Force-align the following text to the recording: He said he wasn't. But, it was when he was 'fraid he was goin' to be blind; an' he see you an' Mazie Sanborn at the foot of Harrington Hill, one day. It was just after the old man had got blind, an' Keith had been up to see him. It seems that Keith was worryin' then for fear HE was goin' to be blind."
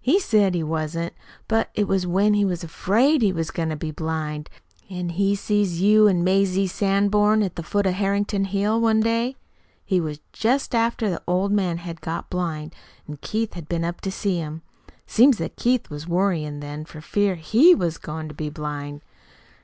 He 0.00 0.20
said 0.20 0.54
he 0.54 0.62
wasn't. 0.62 1.14
But, 1.48 1.68
it 1.74 1.88
was 1.88 2.06
when 2.06 2.32
he 2.34 2.44
was 2.44 2.62
'fraid 2.62 3.22
he 3.22 3.32
was 3.32 3.50
goin' 3.50 3.70
to 3.70 3.76
be 3.76 3.90
blind; 3.90 4.48
an' 4.88 5.08
he 5.08 5.34
see 5.34 5.64
you 5.64 6.06
an' 6.06 6.22
Mazie 6.22 6.68
Sanborn 6.68 7.42
at 7.42 7.56
the 7.56 7.64
foot 7.64 7.84
of 7.84 7.94
Harrington 7.94 8.44
Hill, 8.44 8.80
one 8.80 9.00
day. 9.00 9.34
It 9.88 10.00
was 10.04 10.20
just 10.32 10.76
after 10.76 11.10
the 11.10 11.20
old 11.26 11.50
man 11.50 11.78
had 11.78 12.00
got 12.00 12.30
blind, 12.30 12.72
an' 13.08 13.18
Keith 13.20 13.54
had 13.54 13.68
been 13.68 13.84
up 13.84 14.00
to 14.02 14.12
see 14.12 14.36
him. 14.36 14.62
It 14.88 14.92
seems 15.10 15.38
that 15.38 15.56
Keith 15.56 15.90
was 15.90 16.06
worryin' 16.06 16.60
then 16.60 16.84
for 16.84 17.00
fear 17.00 17.34
HE 17.34 17.74
was 17.74 17.98
goin' 17.98 18.28
to 18.28 18.34
be 18.34 18.50
blind." 18.50 19.00